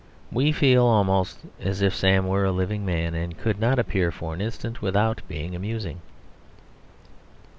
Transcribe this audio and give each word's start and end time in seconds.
We 0.31 0.51
feel 0.51 0.83
almost 0.83 1.41
as 1.59 1.83
if 1.83 1.93
Sam 1.95 2.25
were 2.25 2.43
a 2.43 2.51
living 2.51 2.83
man, 2.83 3.13
and 3.13 3.37
could 3.37 3.59
not 3.59 3.77
appear 3.77 4.09
for 4.11 4.33
an 4.33 4.41
instant 4.41 4.81
without 4.81 5.21
being 5.27 5.53
amusing. 5.55 6.01